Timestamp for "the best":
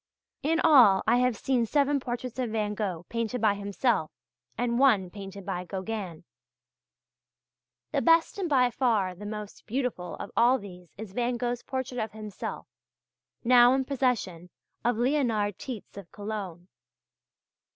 7.91-8.39